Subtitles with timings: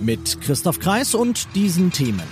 [0.00, 2.22] Mit Christoph Kreis und diesen Themen.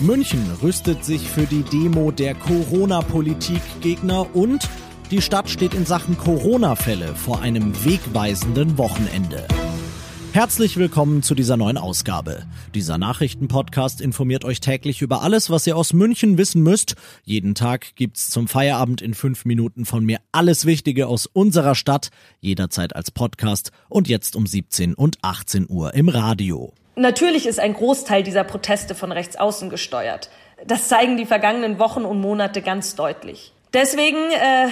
[0.00, 4.68] München rüstet sich für die Demo der Corona-Politikgegner und
[5.10, 9.48] die Stadt steht in Sachen Corona-Fälle vor einem wegweisenden Wochenende.
[10.32, 12.44] Herzlich willkommen zu dieser neuen Ausgabe.
[12.76, 16.94] Dieser Nachrichtenpodcast informiert euch täglich über alles, was ihr aus München wissen müsst.
[17.24, 22.10] Jeden Tag gibt's zum Feierabend in fünf Minuten von mir alles Wichtige aus unserer Stadt,
[22.40, 26.74] jederzeit als Podcast und jetzt um 17 und 18 Uhr im Radio.
[26.98, 30.30] Natürlich ist ein Großteil dieser Proteste von rechts außen gesteuert.
[30.66, 33.52] Das zeigen die vergangenen Wochen und Monate ganz deutlich.
[33.72, 34.68] Deswegen äh,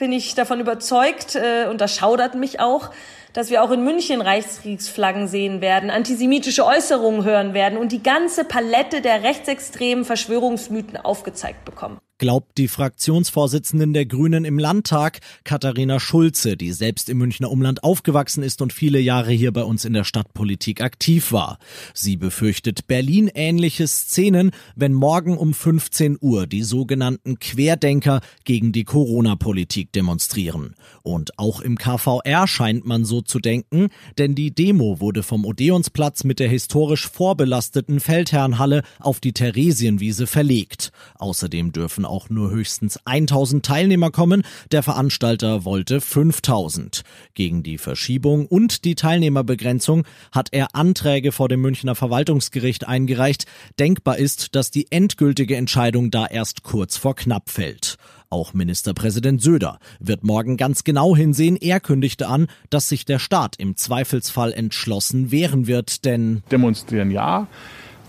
[0.00, 2.90] bin ich davon überzeugt, äh, und das schaudert mich auch,
[3.32, 8.42] dass wir auch in München Reichskriegsflaggen sehen werden, antisemitische Äußerungen hören werden und die ganze
[8.42, 16.56] Palette der rechtsextremen Verschwörungsmythen aufgezeigt bekommen glaubt die Fraktionsvorsitzenden der Grünen im Landtag, Katharina Schulze,
[16.56, 20.04] die selbst im Münchner Umland aufgewachsen ist und viele Jahre hier bei uns in der
[20.04, 21.58] Stadtpolitik aktiv war.
[21.94, 29.92] Sie befürchtet Berlin-ähnliche Szenen, wenn morgen um 15 Uhr die sogenannten Querdenker gegen die Corona-Politik
[29.92, 30.74] demonstrieren.
[31.02, 33.88] Und auch im KVR scheint man so zu denken,
[34.18, 40.90] denn die Demo wurde vom Odeonsplatz mit der historisch vorbelasteten Feldherrnhalle auf die Theresienwiese verlegt.
[41.18, 44.42] Außerdem dürfen auch nur höchstens 1000 Teilnehmer kommen.
[44.72, 47.02] Der Veranstalter wollte 5000.
[47.34, 53.46] Gegen die Verschiebung und die Teilnehmerbegrenzung hat er Anträge vor dem Münchner Verwaltungsgericht eingereicht.
[53.78, 57.96] Denkbar ist, dass die endgültige Entscheidung da erst kurz vor knapp fällt.
[58.30, 61.56] Auch Ministerpräsident Söder wird morgen ganz genau hinsehen.
[61.56, 67.48] Er kündigte an, dass sich der Staat im Zweifelsfall entschlossen wehren wird, denn demonstrieren ja,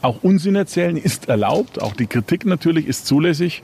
[0.01, 3.63] auch Unsinn erzählen ist erlaubt, auch die Kritik natürlich ist zulässig,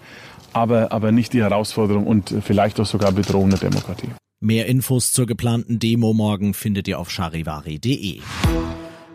[0.54, 4.10] aber, aber nicht die Herausforderung und vielleicht auch sogar Bedrohung der Demokratie.
[4.40, 8.20] Mehr Infos zur geplanten Demo morgen findet ihr auf charivari.de.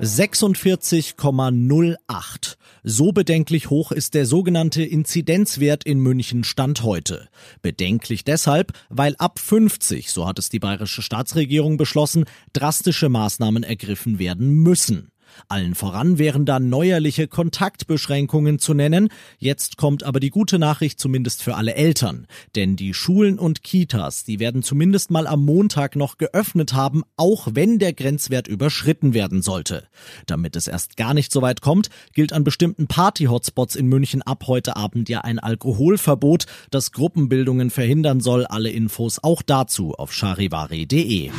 [0.00, 2.56] 46,08.
[2.82, 7.28] So bedenklich hoch ist der sogenannte Inzidenzwert in München Stand heute.
[7.60, 14.18] Bedenklich deshalb, weil ab 50, so hat es die bayerische Staatsregierung beschlossen, drastische Maßnahmen ergriffen
[14.18, 15.10] werden müssen.
[15.48, 19.08] Allen voran wären da neuerliche Kontaktbeschränkungen zu nennen.
[19.38, 22.26] Jetzt kommt aber die gute Nachricht zumindest für alle Eltern.
[22.56, 27.48] Denn die Schulen und Kitas, die werden zumindest mal am Montag noch geöffnet haben, auch
[27.52, 29.86] wenn der Grenzwert überschritten werden sollte.
[30.26, 34.44] Damit es erst gar nicht so weit kommt, gilt an bestimmten Party-Hotspots in München ab
[34.46, 38.46] heute Abend ja ein Alkoholverbot, das Gruppenbildungen verhindern soll.
[38.46, 41.30] Alle Infos auch dazu auf charivari.de.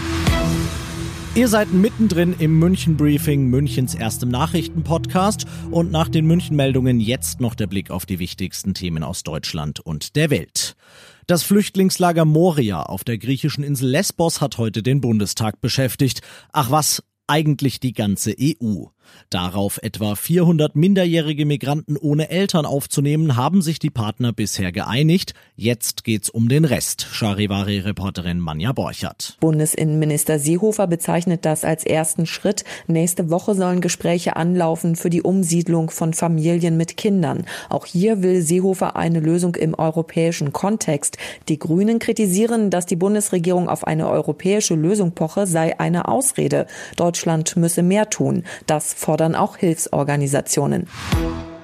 [1.34, 7.40] Ihr seid mittendrin im München Briefing, Münchens erstem Nachrichtenpodcast und nach den München Meldungen jetzt
[7.40, 10.75] noch der Blick auf die wichtigsten Themen aus Deutschland und der Welt.
[11.28, 16.20] Das Flüchtlingslager Moria auf der griechischen Insel Lesbos hat heute den Bundestag beschäftigt.
[16.52, 18.88] Ach was, eigentlich die ganze EU.
[19.30, 25.34] Darauf etwa 400 minderjährige Migranten ohne Eltern aufzunehmen, haben sich die Partner bisher geeinigt.
[25.56, 27.08] Jetzt geht's um den Rest.
[27.12, 29.38] Charivari-Reporterin Manja Borchert.
[29.40, 32.66] Bundesinnenminister Seehofer bezeichnet das als ersten Schritt.
[32.88, 37.46] Nächste Woche sollen Gespräche anlaufen für die Umsiedlung von Familien mit Kindern.
[37.70, 41.18] Auch hier will Seehofer eine Lösung im europäischen Kontext.
[41.48, 46.68] Die Grünen kritisieren, dass die Bundesregierung auf eine europäische Lösung poche, sei eine Ausrede.
[46.98, 48.44] Deutschland müsse mehr tun.
[48.94, 50.88] Fordern auch Hilfsorganisationen.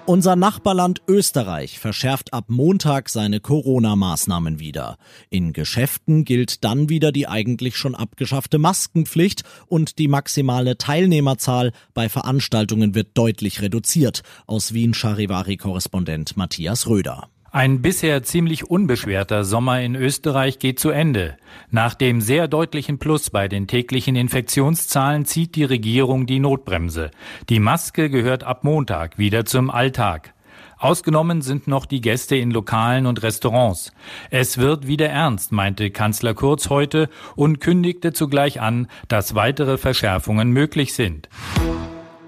[0.07, 4.97] Unser Nachbarland Österreich verschärft ab Montag seine Corona-Maßnahmen wieder.
[5.29, 12.07] In Geschäften gilt dann wieder die eigentlich schon abgeschaffte Maskenpflicht und die maximale Teilnehmerzahl bei
[12.07, 14.21] Veranstaltungen wird deutlich reduziert.
[14.45, 17.27] Aus Wien Charivari-Korrespondent Matthias Röder.
[17.57, 21.37] Ein bisher ziemlich unbeschwerter Sommer in Österreich geht zu Ende.
[21.71, 27.09] Nach dem sehr deutlichen Plus bei den täglichen Infektionszahlen zieht die Regierung die Notbremse.
[27.49, 30.35] Die Maske gehört ab Montag wieder zum Alltag.
[30.77, 33.91] Ausgenommen sind noch die Gäste in Lokalen und Restaurants.
[34.29, 40.51] Es wird wieder ernst, meinte Kanzler Kurz heute und kündigte zugleich an, dass weitere Verschärfungen
[40.51, 41.27] möglich sind.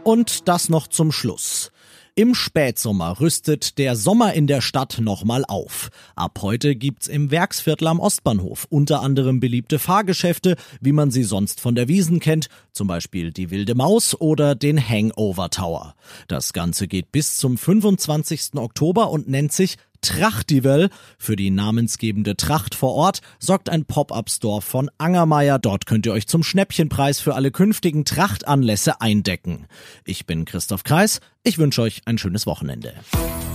[0.04, 1.72] Und das noch zum Schluss.
[2.19, 5.89] Im Spätsommer rüstet der Sommer in der Stadt nochmal auf.
[6.18, 11.62] Ab heute gibt's im Werksviertel am Ostbahnhof unter anderem beliebte Fahrgeschäfte, wie man sie sonst
[11.62, 15.95] von der Wiesen kennt, zum Beispiel die Wilde Maus oder den Hangover Tower.
[16.27, 18.56] Das Ganze geht bis zum 25.
[18.56, 20.90] Oktober und nennt sich Trachtivel.
[21.18, 25.60] Für die namensgebende Tracht vor Ort sorgt ein Pop-up-Store von Angermeier.
[25.60, 29.68] Dort könnt ihr euch zum Schnäppchenpreis für alle künftigen Trachtanlässe eindecken.
[30.06, 31.19] Ich bin Christoph Kreis.
[31.44, 32.94] Ich wünsche euch ein schönes Wochenende.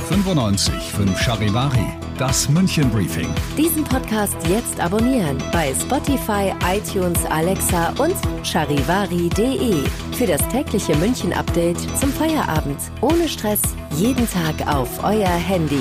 [0.09, 1.87] 95 5 Charivari,
[2.19, 3.29] das München Briefing.
[3.57, 8.15] Diesen Podcast jetzt abonnieren bei Spotify, iTunes, Alexa und
[8.45, 9.83] charivari.de.
[10.13, 12.79] Für das tägliche München Update zum Feierabend.
[13.01, 13.63] Ohne Stress,
[13.97, 15.81] jeden Tag auf euer Handy.